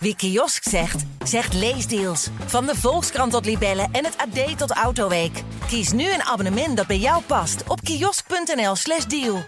[0.00, 2.28] Wie kiosk zegt, zegt leesdeals.
[2.46, 5.42] Van de Volkskrant tot Libellen en het AD tot Autoweek.
[5.66, 9.42] Kies nu een abonnement dat bij jou past op kiosk.nl/slash deal.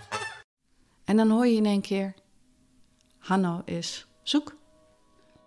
[1.04, 2.14] En dan hoor je in één keer:
[3.18, 4.54] Hanno is zoek.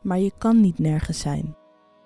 [0.01, 1.55] Maar je kan niet nergens zijn.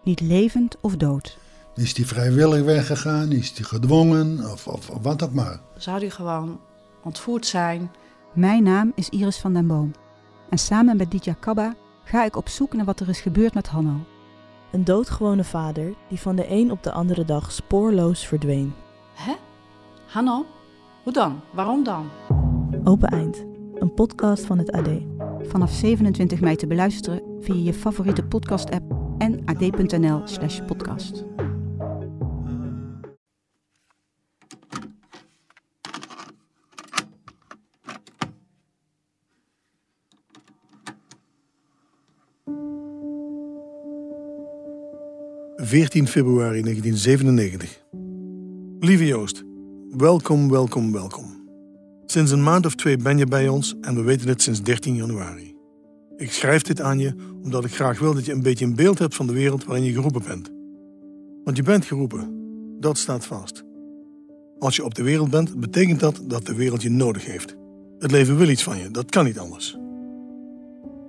[0.03, 1.37] Niet levend of dood.
[1.75, 3.31] Is die vrijwillig weggegaan?
[3.31, 4.51] Is die gedwongen?
[4.51, 5.59] Of, of, of wat ook maar.
[5.77, 6.59] Zou die gewoon
[7.03, 7.91] ontvoerd zijn?
[8.33, 9.91] Mijn naam is Iris van den Boom.
[10.49, 11.75] En samen met Ditya Kabba
[12.07, 13.95] ga ik op zoek naar wat er is gebeurd met Hanno.
[14.71, 18.73] Een doodgewone vader die van de een op de andere dag spoorloos verdween.
[19.13, 19.33] Hè?
[20.07, 20.45] Hanno?
[21.03, 21.39] Hoe dan?
[21.53, 22.09] Waarom dan?
[22.83, 24.89] Open Eind, een podcast van het AD.
[25.41, 30.61] Vanaf 27 mei te beluisteren via je favoriete podcast-app en ad.nl/slash
[45.67, 45.69] ...14
[46.07, 47.83] februari 1997.
[48.79, 49.43] Lieve Joost,
[49.97, 51.49] welkom, welkom, welkom.
[52.05, 54.95] Sinds een maand of twee ben je bij ons en we weten het sinds 13
[54.95, 55.55] januari.
[56.17, 58.99] Ik schrijf dit aan je omdat ik graag wil dat je een beetje een beeld
[58.99, 60.51] hebt van de wereld waarin je geroepen bent.
[61.43, 62.31] Want je bent geroepen,
[62.79, 63.63] dat staat vast.
[64.59, 67.55] Als je op de wereld bent, betekent dat dat de wereld je nodig heeft.
[67.99, 69.77] Het leven wil iets van je, dat kan niet anders.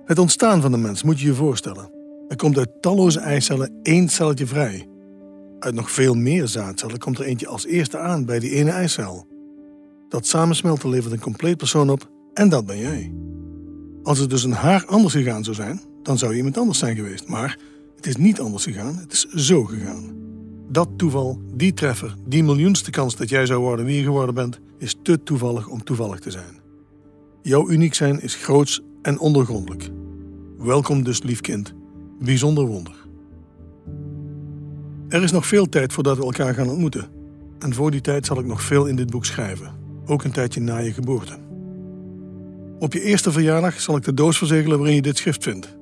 [0.05, 1.98] Het ontstaan van de mens moet je je voorstellen.
[2.29, 4.87] Er komt uit talloze eicellen één celletje vrij.
[5.59, 9.27] Uit nog veel meer zaadcellen komt er eentje als eerste aan bij die ene eicel.
[10.09, 13.13] Dat samensmelten levert een compleet persoon op en dat ben jij.
[14.03, 16.95] Als het dus een haar anders gegaan zou zijn, dan zou je iemand anders zijn
[16.95, 17.27] geweest.
[17.27, 17.59] Maar
[17.95, 20.17] het is niet anders gegaan, het is zo gegaan.
[20.71, 24.59] Dat toeval, die treffer, die miljoenste kans dat jij zou worden wie je geworden bent,
[24.77, 26.59] is te toevallig om toevallig te zijn.
[27.41, 29.89] Jouw uniek zijn is groots en ondergrondelijk.
[30.57, 31.77] Welkom dus, lief kind.
[32.19, 33.07] Bijzonder wonder.
[35.07, 37.07] Er is nog veel tijd voordat we elkaar gaan ontmoeten.
[37.59, 39.71] En voor die tijd zal ik nog veel in dit boek schrijven,
[40.05, 41.37] ook een tijdje na je geboorte.
[42.79, 45.77] Op je eerste verjaardag zal ik de doos verzegelen waarin je dit schrift vindt.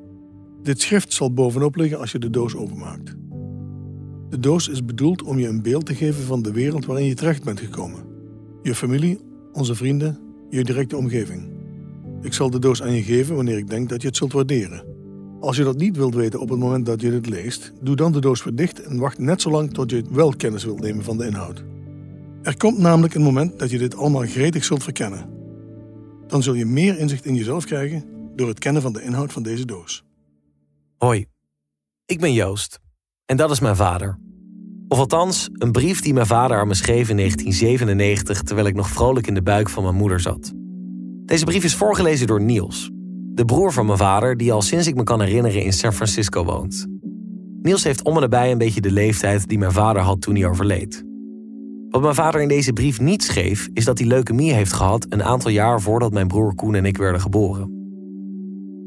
[0.63, 3.15] Dit schrift zal bovenop liggen als je de doos openmaakt.
[4.29, 7.15] De doos is bedoeld om je een beeld te geven van de wereld waarin je
[7.15, 8.03] terecht bent gekomen.
[8.61, 9.19] Je familie,
[9.53, 11.49] onze vrienden, je directe omgeving.
[12.21, 14.95] Ik zal de doos aan je geven wanneer ik denk dat je het zult waarderen.
[15.39, 18.11] Als je dat niet wilt weten op het moment dat je dit leest, doe dan
[18.11, 21.03] de doos weer dicht en wacht net zo lang tot je wel kennis wilt nemen
[21.03, 21.63] van de inhoud.
[22.41, 25.35] Er komt namelijk een moment dat je dit allemaal gretig zult verkennen
[26.27, 28.05] dan zul je meer inzicht in jezelf krijgen
[28.35, 30.03] door het kennen van de inhoud van deze doos.
[30.97, 31.25] Hoi,
[32.05, 32.79] ik ben Joost
[33.25, 34.19] en dat is mijn vader.
[34.87, 38.89] Of althans, een brief die mijn vader aan me schreef in 1997 terwijl ik nog
[38.89, 40.53] vrolijk in de buik van mijn moeder zat.
[41.25, 42.89] Deze brief is voorgelezen door Niels,
[43.37, 46.43] de broer van mijn vader die al sinds ik me kan herinneren in San Francisco
[46.43, 46.87] woont.
[47.61, 50.45] Niels heeft om en nabij een beetje de leeftijd die mijn vader had toen hij
[50.45, 51.05] overleed.
[51.89, 55.23] Wat mijn vader in deze brief niet schreef, is dat hij leukemie heeft gehad een
[55.23, 57.71] aantal jaar voordat mijn broer Koen en ik werden geboren.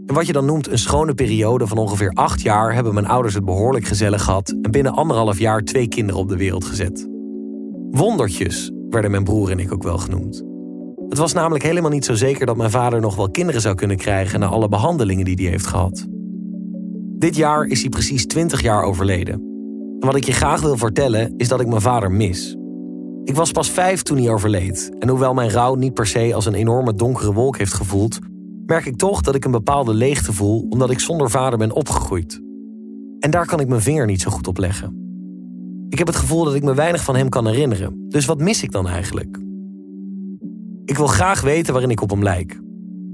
[0.07, 3.35] En wat je dan noemt een schone periode van ongeveer acht jaar hebben mijn ouders
[3.35, 7.09] het behoorlijk gezellig gehad en binnen anderhalf jaar twee kinderen op de wereld gezet.
[7.91, 10.50] Wondertjes werden mijn broer en ik ook wel genoemd.
[11.11, 13.97] Het was namelijk helemaal niet zo zeker dat mijn vader nog wel kinderen zou kunnen
[13.97, 16.07] krijgen na alle behandelingen die hij heeft gehad.
[17.19, 19.35] Dit jaar is hij precies 20 jaar overleden.
[20.01, 22.57] En wat ik je graag wil vertellen is dat ik mijn vader mis.
[23.25, 24.91] Ik was pas vijf toen hij overleed.
[24.99, 28.19] En hoewel mijn rouw niet per se als een enorme donkere wolk heeft gevoeld,
[28.67, 32.41] merk ik toch dat ik een bepaalde leegte voel omdat ik zonder vader ben opgegroeid.
[33.19, 34.99] En daar kan ik mijn vinger niet zo goed op leggen.
[35.89, 38.05] Ik heb het gevoel dat ik me weinig van hem kan herinneren.
[38.09, 39.49] Dus wat mis ik dan eigenlijk?
[40.91, 42.61] Ik wil graag weten waarin ik op hem lijk.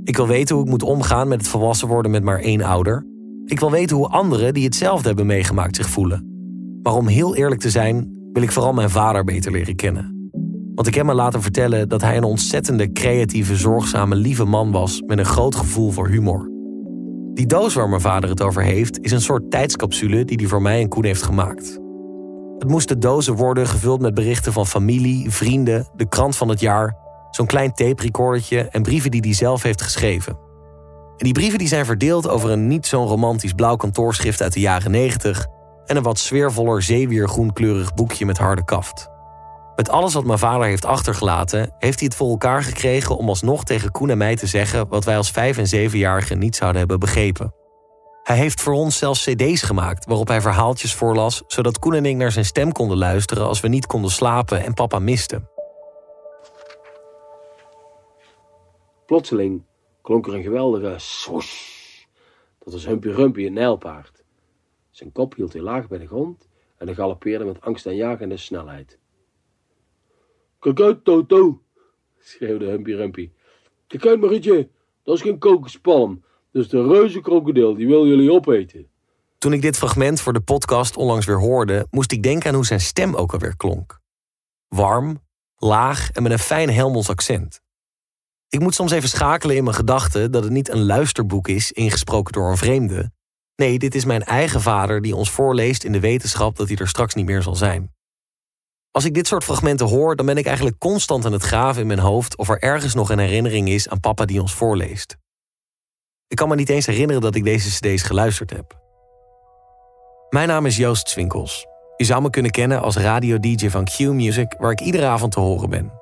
[0.04, 3.06] Ik wil weten hoe ik moet omgaan met het volwassen worden met maar één ouder.
[3.44, 6.26] Ik wil weten hoe anderen die hetzelfde hebben meegemaakt zich voelen.
[6.82, 10.30] Maar om heel eerlijk te zijn, wil ik vooral mijn vader beter leren kennen.
[10.74, 15.02] Want ik heb me laten vertellen dat hij een ontzettende creatieve, zorgzame, lieve man was
[15.06, 16.50] met een groot gevoel voor humor.
[17.34, 20.62] Die doos waar mijn vader het over heeft, is een soort tijdscapsule die hij voor
[20.62, 21.78] mij en Koen heeft gemaakt.
[22.58, 27.04] Het moesten dozen worden gevuld met berichten van familie, vrienden, de krant van het jaar,
[27.36, 30.38] zo'n klein tape-recordertje en brieven die hij zelf heeft geschreven.
[31.16, 34.60] En die brieven die zijn verdeeld over een niet zo'n romantisch blauw kantoorschrift uit de
[34.60, 35.46] jaren 90
[35.86, 39.08] en een wat sfeervoller zeewiergroenkleurig boekje met harde kaft.
[39.76, 43.64] Met alles wat mijn vader heeft achtergelaten, heeft hij het voor elkaar gekregen om alsnog
[43.64, 47.00] tegen Koen en mij te zeggen wat wij als vijf- en zevenjarigen niet zouden hebben
[47.00, 47.54] begrepen.
[48.22, 52.16] Hij heeft voor ons zelfs CD's gemaakt waarop hij verhaaltjes voorlas, zodat Koen en ik
[52.16, 55.55] naar zijn stem konden luisteren als we niet konden slapen en papa misten.
[59.06, 59.64] Plotseling
[60.02, 62.04] klonk er een geweldige swoosh
[62.58, 64.24] Dat was Humpy Rumpy, een nijlpaard.
[64.90, 68.36] Zijn kop hield hij laag bij de grond en hij galoppeerde met angst en jagende
[68.36, 68.98] snelheid.
[70.58, 71.62] Kijk uit, Toto,
[72.18, 73.30] schreeuwde Humpy Rumpy.
[73.86, 74.68] Kijk uit, Marietje,
[75.02, 76.24] dat is geen kokospalm.
[76.52, 78.88] Dat is de reuze krokodil, die wil jullie opeten.
[79.38, 82.66] Toen ik dit fragment voor de podcast onlangs weer hoorde, moest ik denken aan hoe
[82.66, 84.00] zijn stem ook alweer klonk.
[84.68, 85.22] Warm,
[85.56, 87.64] laag en met een fijn Helmonds accent.
[88.48, 92.32] Ik moet soms even schakelen in mijn gedachten dat het niet een luisterboek is ingesproken
[92.32, 93.10] door een vreemde.
[93.56, 96.88] Nee, dit is mijn eigen vader die ons voorleest in de wetenschap dat hij er
[96.88, 97.94] straks niet meer zal zijn.
[98.90, 101.86] Als ik dit soort fragmenten hoor, dan ben ik eigenlijk constant aan het graven in
[101.86, 105.16] mijn hoofd of er ergens nog een herinnering is aan papa die ons voorleest.
[106.28, 108.80] Ik kan me niet eens herinneren dat ik deze CD's geluisterd heb.
[110.30, 111.66] Mijn naam is Joost Swinkels.
[111.96, 115.70] Je zou me kunnen kennen als radio-dj van Q-Music, waar ik iedere avond te horen
[115.70, 115.92] ben.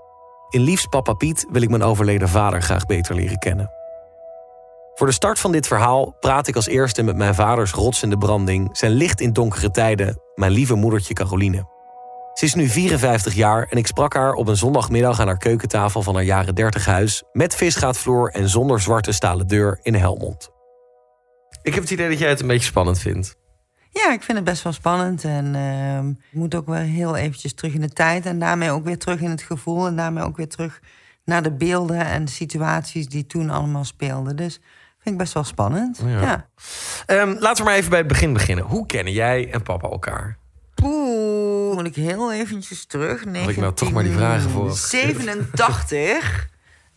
[0.48, 3.70] In Liefst Papa Piet wil ik mijn overleden vader graag beter leren kennen.
[4.94, 8.68] Voor de start van dit verhaal praat ik als eerste met mijn vaders rotsende branding,
[8.72, 11.72] zijn licht in donkere tijden, mijn lieve moedertje Caroline.
[12.34, 16.02] Ze is nu 54 jaar en ik sprak haar op een zondagmiddag aan haar keukentafel
[16.02, 20.50] van haar jaren 30 huis met visgaatvloer en zonder zwarte stalen deur in Helmond.
[21.62, 23.36] Ik heb het idee dat jij het een beetje spannend vindt.
[23.94, 25.24] Ja, ik vind het best wel spannend.
[25.24, 25.98] En uh,
[26.30, 28.26] ik moet ook wel heel eventjes terug in de tijd.
[28.26, 29.86] En daarmee ook weer terug in het gevoel.
[29.86, 30.80] En daarmee ook weer terug
[31.24, 34.36] naar de beelden en de situaties die toen allemaal speelden.
[34.36, 34.60] Dus
[34.98, 36.02] vind ik best wel spannend.
[36.06, 36.20] Ja.
[36.20, 36.48] ja.
[37.06, 38.64] Um, laten we maar even bij het begin beginnen.
[38.64, 40.38] Hoe kennen jij en papa elkaar?
[40.82, 43.24] Oeh, moet ik heel eventjes terug.
[43.24, 43.50] 19...
[43.50, 44.72] ik nou toch maar die vragen voor.
[44.72, 46.48] 87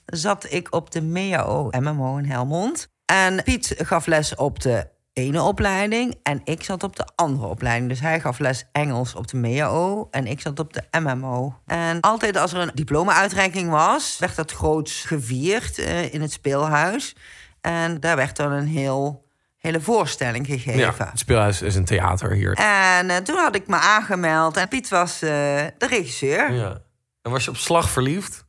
[0.05, 2.87] zat ik op de MEAO MMO in Helmond.
[3.05, 7.89] En Piet gaf les op de ene opleiding en ik zat op de andere opleiding.
[7.89, 11.59] Dus hij gaf les Engels op de MEAO en ik zat op de MMO.
[11.65, 17.15] En altijd als er een diploma-uitreiking was, werd dat groots gevierd uh, in het speelhuis.
[17.61, 19.25] En daar werd dan een heel
[19.57, 20.79] hele voorstelling gegeven.
[20.79, 22.53] Ja, het speelhuis is een theater hier.
[22.53, 25.29] En uh, toen had ik me aangemeld en Piet was uh,
[25.77, 26.51] de regisseur.
[26.51, 26.77] Ja.
[27.21, 28.45] En was je op slag verliefd?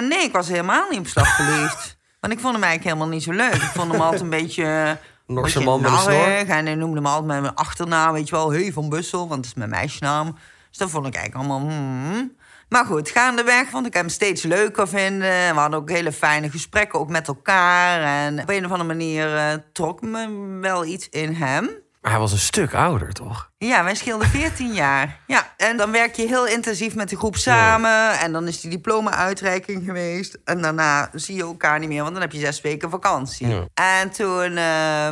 [0.00, 1.98] nee, ik was helemaal niet op slag verliefd.
[2.20, 3.54] Want ik vond hem eigenlijk helemaal niet zo leuk.
[3.54, 4.98] Ik vond hem altijd een beetje
[5.30, 6.48] Norse man met een.
[6.48, 8.52] En hij noemde me altijd met mijn achternaam, weet je wel.
[8.52, 10.36] Hey van Bussel, want dat is mijn meisjesnaam.
[10.68, 11.68] Dus dat vond ik eigenlijk allemaal...
[11.68, 12.38] Hmm.
[12.68, 15.54] Maar goed, gaandeweg vond ik hem steeds leuker vinden.
[15.54, 18.02] We hadden ook hele fijne gesprekken, ook met elkaar.
[18.02, 21.70] En op een of andere manier uh, trok me wel iets in hem.
[22.00, 23.50] Maar hij was een stuk ouder, toch?
[23.58, 25.20] Ja, wij scheelden 14 jaar.
[25.26, 28.18] Ja, en dan werk je heel intensief met de groep samen.
[28.18, 30.38] En dan is die diploma-uitreiking geweest.
[30.44, 33.48] En daarna zie je elkaar niet meer, want dan heb je zes weken vakantie.
[33.48, 33.66] Ja.
[33.74, 35.08] En toen, uh,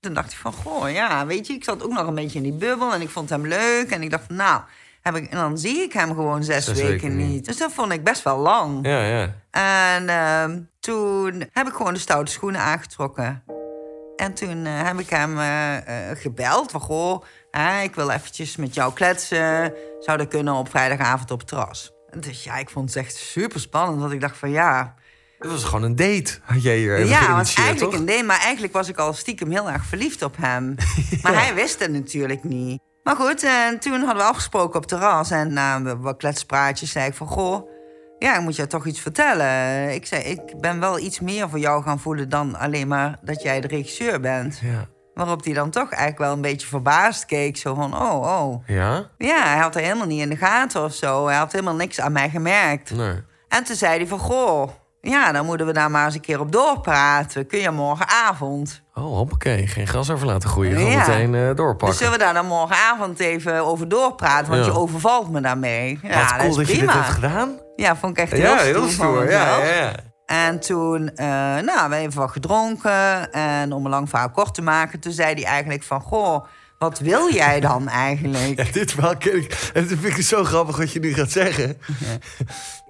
[0.00, 1.52] toen dacht ik van, goh, ja, weet je...
[1.52, 3.90] ik zat ook nog een beetje in die bubbel en ik vond hem leuk.
[3.90, 4.60] En ik dacht van, nou,
[5.00, 7.44] heb ik, en dan zie ik hem gewoon zes, weken, niet.
[7.44, 8.86] Dus dat vond ik best wel lang.
[8.86, 9.34] Ja, ja.
[9.50, 13.42] En uh, toen heb ik gewoon de stoute schoenen aangetrokken.
[14.24, 15.76] En toen uh, heb ik hem uh,
[16.14, 16.80] gebeld van...
[16.80, 17.24] goh,
[17.82, 19.72] ik wil eventjes met jou kletsen.
[20.00, 21.92] Zou dat kunnen op vrijdagavond op het terras?
[22.20, 24.00] Dus ja, ik vond het echt super spannend.
[24.00, 24.94] Want ik dacht van ja...
[25.38, 28.22] Het was gewoon een date, had jij hier even Ja, want eigenlijk een date.
[28.22, 30.74] Maar eigenlijk was ik al stiekem heel erg verliefd op hem.
[31.22, 32.80] Maar hij wist het natuurlijk niet.
[33.02, 35.30] Maar goed, en toen hadden we afgesproken op het terras.
[35.30, 37.26] En na wat kletspraatjes zei ik van...
[37.26, 37.68] Goh,
[38.24, 39.94] ja, ik moet je toch iets vertellen.
[39.94, 43.42] Ik zei, ik ben wel iets meer voor jou gaan voelen dan alleen maar dat
[43.42, 44.58] jij de regisseur bent.
[44.62, 44.88] Ja.
[45.14, 47.56] Waarop hij dan toch eigenlijk wel een beetje verbaasd keek.
[47.56, 48.66] Zo van, oh, oh.
[48.66, 49.10] Ja?
[49.18, 51.26] Ja, hij had er helemaal niet in de gaten of zo.
[51.26, 52.90] Hij had helemaal niks aan mij gemerkt.
[52.90, 53.22] Nee.
[53.48, 54.68] En toen zei hij van, goh,
[55.00, 57.46] ja, dan moeten we daar maar eens een keer op doorpraten.
[57.46, 58.83] Kun je morgenavond?
[58.94, 59.66] Oh, hoppakee.
[59.66, 60.76] Geen gras over laten groeien.
[60.76, 61.88] Gewoon meteen uh, doorpakken.
[61.88, 64.52] Dus zullen we daar dan morgenavond even over doorpraten?
[64.52, 65.98] Want je overvalt me daarmee.
[66.02, 67.58] Ja, Wat cool dat, dat je dit hebt gedaan.
[67.76, 68.74] Ja, vond ik echt heel ja, stoer.
[68.74, 69.30] Heel stoer.
[69.30, 69.92] Ja, ja, ja.
[70.26, 73.32] En toen, uh, nou, we hebben even wat gedronken.
[73.32, 76.00] En om een lang verhaal kort te maken, toen zei hij eigenlijk van...
[76.00, 76.44] Goh,
[76.78, 78.56] wat wil jij dan eigenlijk?
[78.56, 79.70] Ja, dit verhaal ken ik.
[79.74, 81.78] En dat vind ik zo grappig wat je nu gaat zeggen.
[81.86, 82.18] Ja.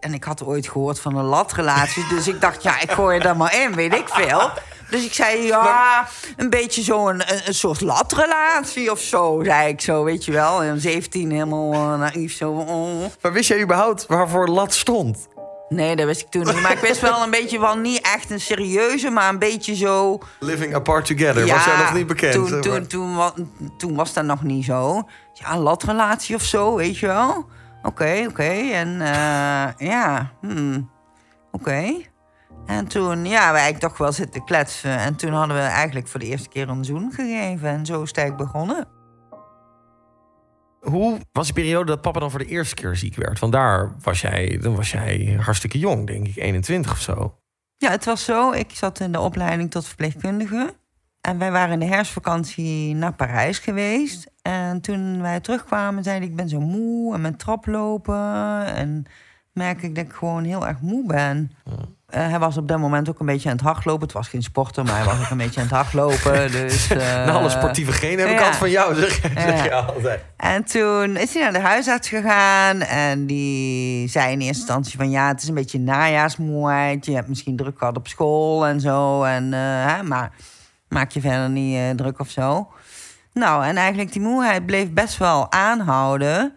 [0.01, 2.07] En ik had ooit gehoord van een latrelatie.
[2.09, 4.51] dus ik dacht, ja, ik gooi er maar in, weet ik veel.
[4.91, 9.81] Dus ik zei, ja, een beetje zo'n een, een soort latrelatie of zo, zei ik
[9.81, 10.63] zo, weet je wel.
[10.63, 12.51] En 17 helemaal uh, naïef zo.
[12.51, 13.05] Oh.
[13.21, 15.29] Maar wist jij überhaupt waarvoor lat stond?
[15.69, 16.61] Nee, dat wist ik toen niet.
[16.61, 20.19] Maar ik wist wel een beetje van niet echt een serieuze, maar een beetje zo.
[20.41, 21.47] Living apart together.
[21.47, 22.33] Ja, was jij nog niet bekend?
[22.33, 25.03] Toen, toen, toen, toen, toen was dat nog niet zo.
[25.33, 27.31] Ja, een latrelatie of zo, weet je wel.
[27.31, 27.47] Oké,
[27.83, 28.29] okay, oké.
[28.29, 28.73] Okay.
[28.73, 30.91] En uh, ja, hmm.
[31.53, 31.69] oké.
[31.69, 32.13] Okay.
[32.67, 34.99] En toen, ja, wij eigenlijk toch wel zitten kletsen.
[34.99, 37.69] En toen hadden we eigenlijk voor de eerste keer een zoen gegeven.
[37.69, 38.87] En zo is het eigenlijk begonnen.
[40.81, 43.39] Hoe was die periode dat papa dan voor de eerste keer ziek werd?
[43.39, 47.39] Want daar was jij, dan was jij hartstikke jong, denk ik, 21 of zo.
[47.77, 48.53] Ja, het was zo.
[48.53, 50.75] Ik zat in de opleiding tot verpleegkundige.
[51.21, 54.31] En wij waren in de herfstvakantie naar Parijs geweest.
[54.43, 58.65] En toen wij terugkwamen, zei hij: Ik ben zo moe en mijn trap lopen.
[58.65, 59.05] En
[59.53, 61.51] merk ik dat ik gewoon heel erg moe ben.
[62.15, 64.03] Eh, hij was op dat moment ook een beetje aan het hardlopen.
[64.03, 66.51] Het was geen sporter, maar hij was ook een beetje aan het hardlopen.
[66.53, 68.39] Dus, uh, Na alle sportieve genen heb ik ja.
[68.39, 69.81] altijd van jou, zeg, zeg je Ja.
[69.81, 70.21] altijd.
[70.37, 72.81] En toen is hij naar de huisarts gegaan.
[72.81, 75.11] En die zei in eerste instantie van...
[75.11, 77.07] ja, het is een beetje najaarsmoeheid.
[77.07, 79.23] Je hebt misschien druk gehad op school en zo.
[79.23, 80.31] En, eh, hè, maar
[80.89, 82.69] maak je verder niet druk of zo.
[83.33, 86.53] Nou, en eigenlijk die moeheid bleef best wel aanhouden...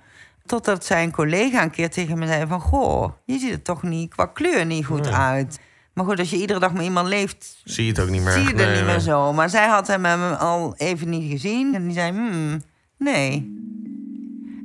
[0.47, 2.61] totdat zijn collega een keer tegen me zei van...
[2.61, 5.59] goh, je ziet er toch niet qua kleur niet goed uit.
[5.93, 7.61] Maar goed, als je iedere dag met iemand leeft...
[7.63, 8.31] Zie je het ook niet meer.
[8.31, 9.33] zie je het Nee, niet meer zo.
[9.33, 11.75] Maar zij had hem, hem al even niet gezien.
[11.75, 12.61] En die zei, hmm,
[12.97, 13.55] nee.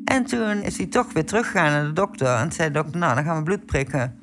[0.04, 2.36] En toen is hij toch weer teruggegaan naar de dokter.
[2.36, 4.18] En zei de dokter, nou, dan gaan we bloed prikken.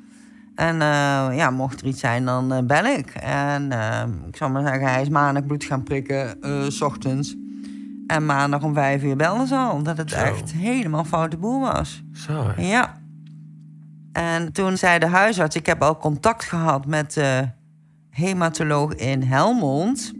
[0.54, 3.10] En eh, ja, mocht er iets zijn, dan eh, bel ik.
[3.20, 6.36] En eh, ik zal maar zeggen, hij is maandag bloed gaan prikken,
[6.72, 7.36] s ochtends.
[8.10, 9.82] En maandag om vijf uur belden ze al.
[9.82, 10.16] Dat het Zo.
[10.16, 12.02] echt helemaal foute boel was.
[12.12, 12.62] Zo, hè.
[12.62, 12.98] Ja.
[14.12, 17.48] En toen zei de huisarts, ik heb al contact gehad met de
[18.10, 20.12] hematoloog in Helmond.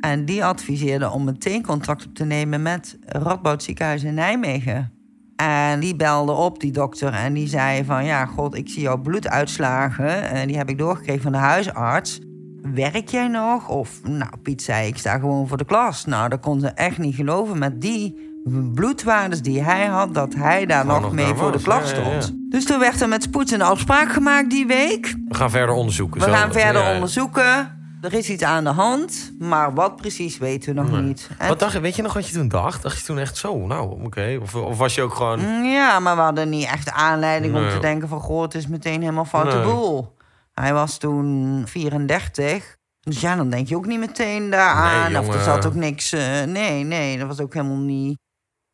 [0.00, 4.92] En die adviseerde om meteen contact op te nemen met Radboud Ziekenhuis in Nijmegen.
[5.36, 8.04] En die belde op, die dokter, en die zei van...
[8.04, 10.30] ja, god, ik zie jouw bloeduitslagen.
[10.30, 12.20] En die heb ik doorgekregen van de huisarts.
[12.62, 13.68] Werk jij nog?
[13.68, 16.04] Of, nou, Piet zei, ik sta gewoon voor de klas.
[16.04, 18.28] Nou, dat kon ze echt niet geloven met die
[18.74, 20.14] bloedwaardes die hij had...
[20.14, 22.20] dat hij daar nog, nog mee daar voor de klas Ja, ja, ja.
[22.20, 22.36] stond.
[22.50, 25.14] Dus toen werd er met spoed een afspraak gemaakt die week.
[25.28, 26.20] We gaan verder onderzoeken.
[26.20, 26.32] We zo.
[26.32, 27.78] gaan verder onderzoeken.
[28.00, 31.00] Er is iets aan de hand, maar wat precies weten we nog Nee.
[31.02, 31.30] niet.
[31.38, 32.82] En Wat dacht je, weet je nog wat je toen dacht?
[32.82, 34.38] Dacht je toen echt zo, nou, oké.
[34.42, 35.40] Of, of was je ook gewoon...
[35.40, 38.20] Mm, Ja, maar we hadden niet echt aanleiding om te denken van...
[38.20, 39.64] goh, het is meteen helemaal foute Nee.
[39.64, 40.16] boel.
[40.54, 42.76] Hij was toen 34.
[43.00, 45.12] Dus ja, dan denk je ook niet meteen daaraan.
[45.12, 46.12] Nee, of er zat ook niks...
[46.12, 48.18] eh, nee, nee, dat was ook helemaal niet...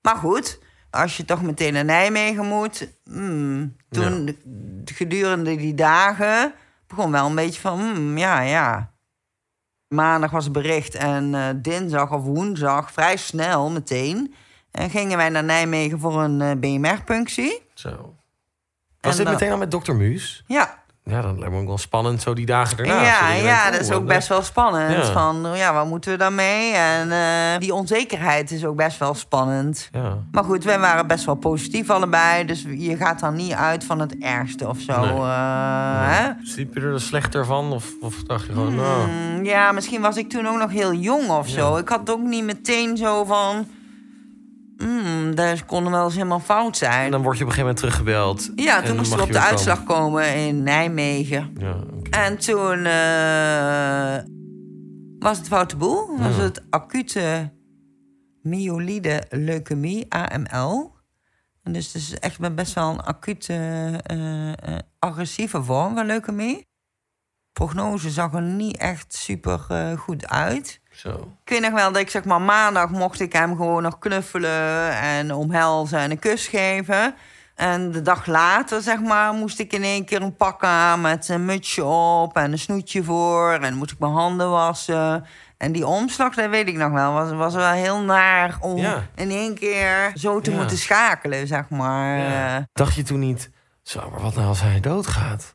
[0.01, 0.59] Maar goed,
[0.91, 2.93] als je toch meteen naar Nijmegen moet...
[3.05, 4.37] mm, toen
[4.85, 6.53] gedurende die dagen
[6.87, 7.79] begon wel een beetje van...
[7.79, 8.95] mm, ja, ja.
[9.89, 14.35] Maandag was het bericht en eh, dinsdag of woensdag, vrij snel meteen...
[14.71, 17.63] eh, gingen wij naar Nijmegen voor een BMR-punctie.
[17.75, 17.91] Zo.
[19.01, 20.45] Was En dit dan- meteen al met dokter Muus?
[20.47, 23.03] Ja, Ja, dan lijkt me ook wel spannend zo die dagen daarna.
[23.03, 24.91] ja, ja denkt, dat is ook best wel spannend.
[25.07, 25.13] Ja.
[25.13, 26.73] Van, ja, wat moeten we dan mee?
[26.73, 29.89] En eh, die onzekerheid is ook best wel spannend.
[29.93, 30.17] Ja.
[30.33, 32.45] Maar goed, wij waren best wel positief allebei.
[32.45, 35.01] Dus je gaat dan niet uit van het ergste of zo.
[35.01, 35.11] Nee.
[35.11, 36.31] eh, hè?
[36.43, 37.73] Sliep je er slechter van?
[37.73, 39.09] Of, of dacht je gewoon, nou...
[39.09, 41.77] Mm, Ja, misschien was ik toen ook nog heel jong of zo.
[41.77, 43.67] Ik had ook niet meteen zo van...
[44.77, 47.05] Mm, dat kon wel eens helemaal fout zijn.
[47.05, 48.51] En dan word je op een gegeven moment teruggebeld.
[48.57, 51.55] Ja, En toen moesten we op de uitslag komen in Nijmegen.
[51.59, 51.77] Ja.
[52.11, 54.25] En toen eh,
[55.19, 56.19] was het foute boel.
[56.19, 56.43] Was Ja.
[56.43, 57.53] het acute
[58.43, 60.95] myeloïde leukemie, AML.
[61.63, 63.53] En dus het is echt best wel een acute
[64.03, 66.67] eh, eh, agressieve vorm van leukemie.
[67.53, 69.59] Prognose zag er niet echt super
[69.99, 70.81] goed uit.
[70.97, 71.33] Zo.
[71.45, 74.91] Ik weet nog wel dat ik zeg maar maandag mocht ik hem gewoon nog knuffelen
[75.01, 77.15] en omhelzen en een kus geven.
[77.55, 81.29] En de dag later, zeg maar, moest ik in één keer een pak aan met
[81.29, 83.53] een mutsje op en een snoetje voor.
[83.53, 85.27] En moest ik mijn handen wassen.
[85.57, 89.03] En die omslag, dat weet ik nog wel, was, was wel heel naar om Ja.
[89.15, 90.57] in één keer zo te Ja.
[90.57, 92.19] moeten schakelen, zeg maar.
[92.19, 92.67] Ja.
[92.73, 93.51] Dacht je toen niet,
[93.83, 95.55] zo, maar wat nou als hij doodgaat?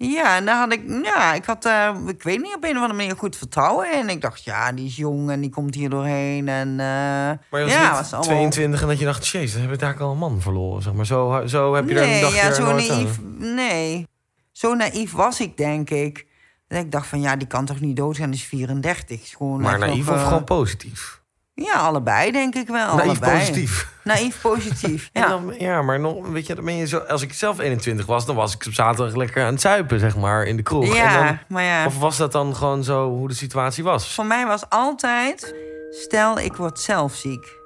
[0.00, 2.76] Ja, en daar had ik, ja, ik had, eh, ik weet niet, op een of
[2.76, 4.08] andere manier goed vertrouwen in.
[4.08, 6.48] Ik dacht, ja, die is jong en die komt hier doorheen.
[6.48, 8.34] En, eh, Maar je was ja, niet was allemaal...
[8.36, 10.82] 22 en dat je dacht, jezus, dan heb ik daar al een man verloren.
[10.82, 11.06] Zeg maar.
[11.06, 12.74] zo, zo heb je daar een Nee, dagje ja, zo aan.
[12.76, 14.06] naïef, nee.
[14.52, 16.26] Zo naïef was ik, denk ik.
[16.68, 19.22] Dat ik dacht van, ja, die kan toch niet doodgaan, die is 34.
[19.22, 21.17] Is gewoon Maar naïef nog, of eh, gewoon positief?
[21.60, 22.94] Ja, allebei, denk ik wel.
[22.96, 23.38] Naïef allebei.
[23.38, 23.92] positief.
[24.04, 25.26] Naïef positief, ja.
[25.28, 28.26] dan, ja, maar nog, weet je, dan ben je zo, als ik zelf 21 was,
[28.26, 30.94] dan was ik op zaterdag lekker aan het zuipen, zeg maar, in de kroeg.
[30.94, 31.86] Ja, En dan, maar ja.
[31.86, 34.14] Of was dat dan gewoon zo hoe de situatie was?
[34.14, 35.54] Voor mij was altijd,
[35.90, 37.56] stel ik word zelf ziek.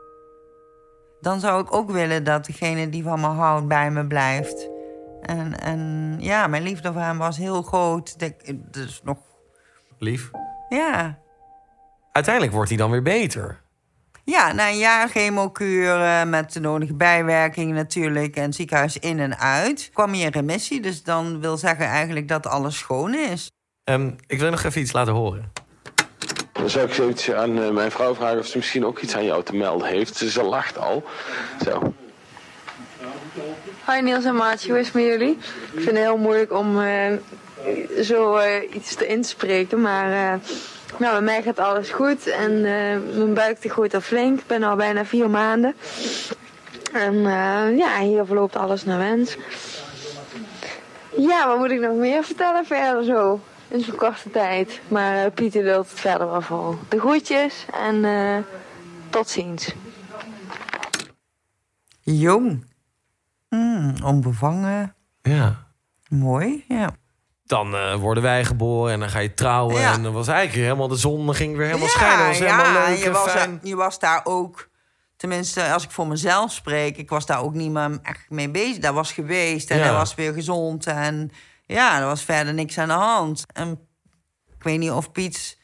[1.21, 4.69] Dan zou ik ook willen dat degene die van me houdt bij me blijft.
[5.23, 8.19] En, en ja, mijn liefde voor hem was heel groot.
[8.19, 8.33] Dat-
[8.71, 9.19] Dus nog,
[9.99, 10.31] Lief.
[10.69, 11.19] ja.
[12.13, 13.62] Uiteindelijk wordt hij dan weer beter.
[14.25, 18.37] Ja, na een jaar chemokuur eh, met de nodige bijwerkingen natuurlijk...
[18.37, 20.81] en ziekenhuis in en uit, kwam hij in remissie.
[20.81, 23.51] Dus dan wil zeggen eigenlijk dat alles schoon is.
[23.85, 25.53] Ehm, ik wil nog even iets laten horen.
[26.53, 29.15] Dan zou ik eens eventjes aan eh, mijn vrouw vragen of ze misschien ook iets
[29.15, 30.17] aan jou te melden heeft.
[30.17, 31.05] Ze, ze lacht al.
[31.65, 31.95] Zo.
[33.87, 35.39] Hi Niels en Maatje, hoe is het met jullie?
[35.73, 37.13] Ik vind het heel moeilijk om eh,
[38.03, 40.41] zo eh, iets te inspreken, maar eh,
[40.99, 44.41] Nou, bij mij gaat alles goed en uh, mijn buik die groeit al flink.
[44.41, 45.75] Ik ben al bijna vier maanden.
[46.93, 49.37] En uh, ja, hier verloopt alles naar wens.
[51.17, 53.41] Ja, wat moet ik nog meer vertellen verder zo?
[53.69, 54.81] In zo'n korte tijd.
[54.89, 56.77] Maar uh, Pieter lult het verder wel vol.
[56.89, 58.05] De groetjes en
[59.11, 59.75] tot ziens.
[62.01, 62.65] Jong.
[63.49, 64.95] Mm, onbevangen.
[65.23, 65.67] Ja.
[66.09, 66.91] Mooi, ja.
[67.53, 69.81] Dan uh, worden wij geboren en dan ga je trouwen.
[69.81, 69.93] Ja.
[69.93, 72.27] En dan was eigenlijk helemaal de zon ging weer helemaal ja, schijnen.
[72.27, 73.61] was helemaal ja, leuk je en was, fijn.
[73.63, 74.71] je was daar ook...
[75.17, 76.97] Tenminste, als ik voor mezelf spreek...
[76.97, 78.79] ik was daar ook niet meer echt mee bezig.
[78.79, 80.87] Daar was geweest en hij was weer gezond.
[80.87, 81.31] En
[81.67, 83.45] ja, er was verder niks aan de hand.
[83.53, 83.71] En
[84.57, 85.61] ik weet niet of Piet...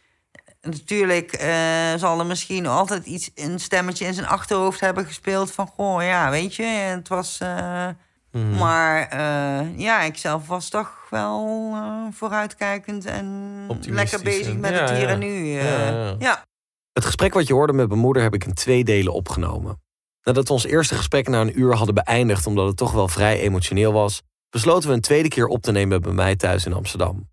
[0.60, 5.66] Natuurlijk eh, zal er misschien altijd iets, een stemmetje in zijn achterhoofd hebben gespeeld van...
[5.66, 7.38] Goh, ja, weet je, het was...
[7.38, 7.88] eh,
[8.32, 8.56] Mhm.
[8.56, 14.80] Maar eh, ja, ik zelf was toch wel eh, vooruitkijkend en lekker bezig met ja,
[14.80, 15.08] het hier ja.
[15.08, 15.58] en nu.
[15.58, 15.64] eh.
[15.64, 16.16] Ja, ja.
[16.18, 16.44] ja.
[16.92, 19.82] Het gesprek wat je hoorde met mijn moeder heb ik in twee delen opgenomen.
[20.22, 23.40] Nadat we ons eerste gesprek na een uur hadden beëindigd omdat het toch wel vrij
[23.40, 27.28] emotioneel was, besloten we een tweede keer op te nemen bij mij thuis in Amsterdam.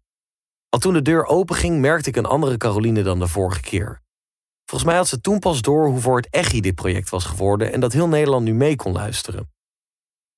[0.69, 4.01] Al toen de deur openging, merkte ik een andere Caroline dan de vorige keer.
[4.65, 7.73] Volgens mij had ze toen pas door hoe voor het echi dit project was geworden
[7.73, 9.49] en dat heel Nederland nu mee kon luisteren.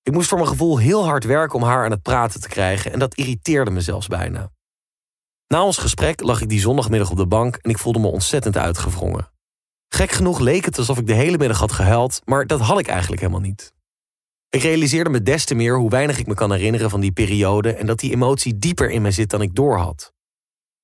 [0.08, 2.94] Ik moest voor mijn gevoel heel hard werken om haar aan het praten te krijgen
[2.94, 4.52] en dat irriteerde me zelfs bijna.
[5.48, 8.58] Na ons gesprek lag ik die zondagmiddag op de bank en ik voelde me ontzettend
[8.58, 9.32] uitgewrongen.
[9.88, 12.88] Gek genoeg leek het alsof ik de hele middag had gehuild, maar dat had ik
[12.88, 13.74] eigenlijk helemaal niet.
[14.50, 17.74] Ik realiseerde me des te meer hoe weinig ik me kan herinneren van die periode
[17.74, 20.14] en dat die emotie dieper in me zit dan ik doorhad.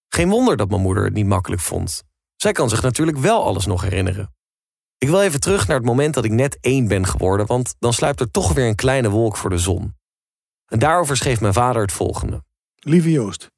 [0.08, 2.04] Geen wonder dat mijn moeder het niet makkelijk vond.
[2.36, 4.34] Zij kan zich natuurlijk wel alles nog herinneren.
[5.04, 7.94] Ik wil even terug naar het moment dat ik net één ben geworden, want dan
[7.94, 9.96] sluipt er toch weer een kleine wolk voor de zon.
[10.66, 12.44] En daarover schreef mijn vader het volgende.
[12.76, 13.52] Lieve Joost,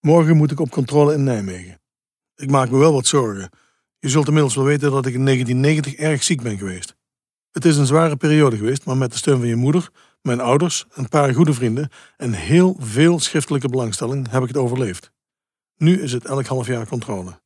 [0.00, 1.80] morgen moet ik op controle in Nijmegen.
[2.34, 3.50] Ik maak me wel wat zorgen.
[3.98, 6.96] Je zult inmiddels wel weten dat ik in 1990 erg ziek ben geweest.
[7.50, 9.90] Het is een zware periode geweest, maar met de steun van je moeder,
[10.22, 15.12] mijn ouders, een paar goede vrienden en heel veel schriftelijke belangstelling heb ik het overleefd.
[15.76, 17.40] Nu is het elk half jaar controle.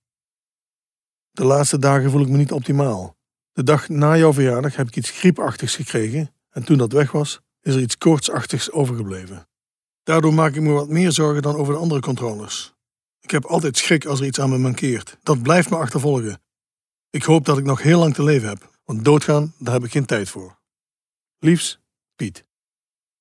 [1.30, 3.15] De laatste dagen voel ik me niet optimaal.
[3.56, 7.40] De dag na jouw verjaardag heb ik iets griepachtigs gekregen en toen dat weg was,
[7.60, 9.48] is er iets koortsachtigs overgebleven.
[10.02, 12.74] Daardoor maak ik me wat meer zorgen dan over de andere controles.
[13.20, 15.16] Ik heb altijd schrik als er iets aan me mankeert.
[15.22, 16.42] Dat blijft me achtervolgen.
[17.10, 19.90] Ik hoop dat ik nog heel lang te leven heb, want doodgaan, daar heb ik
[19.90, 20.58] geen tijd voor.
[21.38, 21.80] Liefs,
[22.16, 22.44] Piet.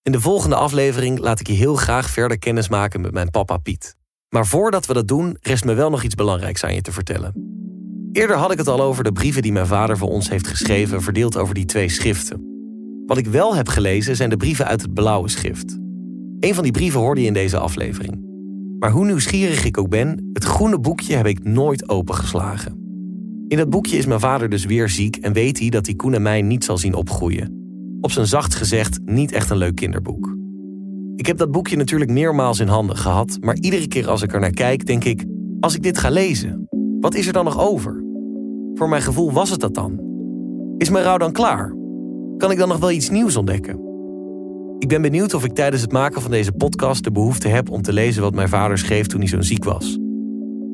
[0.01, 3.57] In de volgende aflevering laat ik je heel graag verder kennis maken met mijn papa
[3.57, 3.95] Piet.
[4.29, 7.54] Maar voordat we dat doen, rest me wel nog iets belangrijks aan je te vertellen.
[8.15, 11.01] Eerder had ik het al over de brieven die mijn vader voor ons heeft geschreven,
[11.01, 12.41] verdeeld over die twee schriften.
[13.05, 15.77] Wat ik wel heb gelezen zijn de brieven uit het blauwe schrift.
[16.39, 18.23] Een van die brieven hoorde je in deze aflevering.
[18.79, 22.77] Maar hoe nieuwsgierig ik ook ben, het groene boekje heb ik nooit opengeslagen.
[23.47, 26.13] In dat boekje is mijn vader dus weer ziek en weet hij dat hij Koen
[26.13, 27.53] en mij niet zal zien opgroeien.
[28.01, 30.37] Op zijn zacht gezegd niet echt een leuk kinderboek.
[31.15, 34.39] Ik heb dat boekje natuurlijk meermaals in handen gehad, maar iedere keer als ik er
[34.39, 35.25] naar kijk, denk ik:
[35.59, 36.67] als ik dit ga lezen,
[36.99, 38.03] wat is er dan nog over?
[38.75, 39.99] Voor mijn gevoel was het dat dan.
[40.77, 41.75] Is mijn rouw dan klaar?
[42.37, 43.79] Kan ik dan nog wel iets nieuws ontdekken?
[44.79, 47.81] Ik ben benieuwd of ik tijdens het maken van deze podcast de behoefte heb om
[47.81, 49.99] te lezen wat mijn vader schreef toen hij zo ziek was.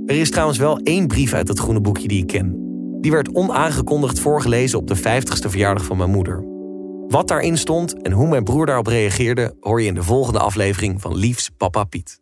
[0.05, 2.55] Er is trouwens wel één brief uit het groene boekje die ik ken.
[3.01, 6.45] Die werd onaangekondigd voorgelezen op de 50ste verjaardag van mijn moeder.
[7.07, 11.01] Wat daarin stond en hoe mijn broer daarop reageerde, hoor je in de volgende aflevering
[11.01, 12.21] van Liefs Papa Piet.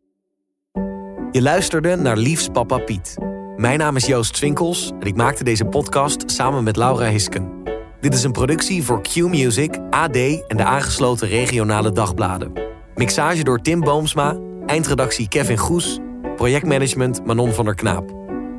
[1.32, 3.39] Je luisterde naar Liefs Papa Piet.
[3.60, 7.52] Mijn naam is Joost Swinkels en ik maakte deze podcast samen met Laura Hisken.
[8.00, 10.16] Dit is een productie voor Q Music, AD
[10.48, 12.54] en de aangesloten regionale dagbladen.
[12.96, 16.00] Mixage door Tim Boomsma, eindredactie Kevin Goes,
[16.36, 18.12] projectmanagement Manon van der Knaap.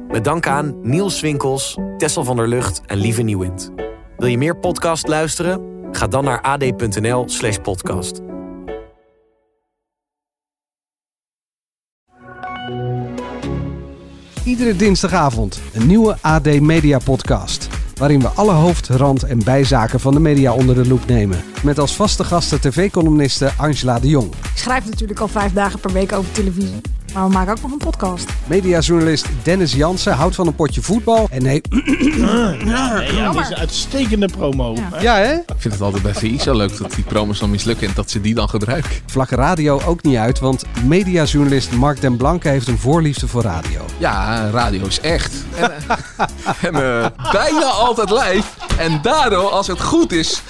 [0.09, 3.71] Met dank aan Niels Swinkels, Tessel van der Lucht en Lieve Nieuwind.
[4.17, 5.61] Wil je meer podcast luisteren?
[5.93, 7.25] Ga dan naar ad.nl
[14.61, 17.69] Iedere dinsdagavond een nieuwe AD Media Podcast.
[17.97, 21.39] Waarin we alle hoofd, rand en bijzaken van de media onder de loep nemen.
[21.63, 24.27] Met als vaste gasten tv-columniste Angela de Jong.
[24.27, 26.81] Ik schrijf natuurlijk al vijf dagen per week over televisie.
[27.15, 28.27] Maar we maken ook nog een podcast.
[28.47, 31.29] Mediajournalist Dennis Jansen houdt van een potje voetbal.
[31.31, 31.61] En nee...
[32.65, 34.77] Ja, dit is een uitstekende promo.
[35.01, 35.33] Ja, hè?
[35.33, 38.11] Ik vind het altijd bij VI zo leuk dat die promos dan mislukken en dat
[38.11, 38.91] ze die dan gebruiken.
[39.07, 43.81] Vlak radio ook niet uit, want mediajournalist Mark den Blanke heeft een voorliefde voor radio.
[43.99, 45.35] Ja, radio is echt.
[45.57, 45.73] En,
[46.61, 48.49] en eh, bijna altijd live.
[48.79, 50.43] En daardoor, als het goed is,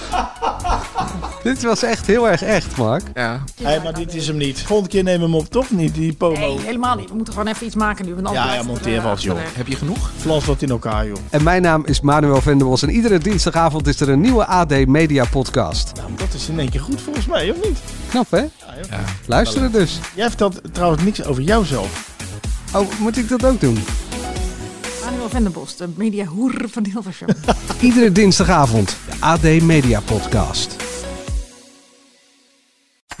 [1.43, 3.03] Dit was echt heel erg echt, Mark.
[3.13, 3.43] Ja.
[3.63, 4.61] Hey, maar dit is hem niet.
[4.61, 5.93] Volgende keer nemen we hem op, toch niet?
[5.93, 6.50] Die pomo.
[6.55, 7.09] Nee, helemaal niet.
[7.09, 8.13] We moeten gewoon even iets maken nu.
[8.13, 9.33] want anders Ja, ja, monteer eh, vast, joh.
[9.33, 9.57] achterweg.
[9.57, 10.11] Heb je genoeg?
[10.17, 11.17] Flans wat in elkaar, joh.
[11.29, 15.25] En mijn naam is Manuel Venderbos en iedere dinsdagavond is er een nieuwe AD Media
[15.25, 15.91] podcast.
[15.95, 17.79] Nou, dat is in één keer goed volgens mij, of niet?
[18.09, 18.37] Knap, hè?
[18.39, 18.49] Ja,
[19.25, 19.99] Luisteren dus.
[20.15, 22.09] Jij vertelt trouwens niks over jouzelf.
[22.75, 23.77] Oh, moet ik dat ook doen?
[25.05, 27.27] Manuel Venderbos, de mediahoer van Hilversum.
[27.79, 30.75] Iedere dinsdagavond, de AD Media podcast.